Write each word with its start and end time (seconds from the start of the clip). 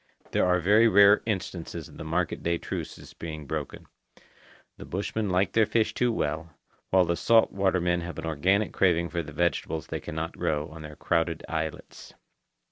There 0.31 0.47
are 0.47 0.59
very 0.59 0.87
rare 0.87 1.21
instances 1.27 1.87
of 1.87 1.97
the 1.97 2.03
market 2.03 2.41
day 2.41 2.57
truces 2.57 3.13
being 3.13 3.45
broken. 3.45 3.85
The 4.77 4.85
bushmen 4.85 5.29
like 5.29 5.53
their 5.53 5.67
fish 5.67 5.93
too 5.93 6.11
well, 6.11 6.49
while 6.89 7.05
the 7.05 7.15
salt 7.15 7.51
water 7.51 7.79
men 7.79 8.01
have 8.01 8.17
an 8.17 8.25
organic 8.25 8.73
craving 8.73 9.09
for 9.09 9.21
the 9.21 9.31
vegetables 9.31 9.85
they 9.85 9.99
cannot 10.01 10.35
grow 10.39 10.69
on 10.69 10.81
their 10.81 10.95
crowded 10.95 11.45
islets. 11.47 12.15